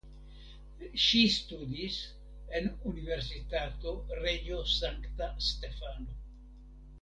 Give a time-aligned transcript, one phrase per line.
[1.01, 1.97] Ŝi studis
[2.59, 3.93] en Universitato
[4.23, 6.19] Reĝo Sankta Stefano.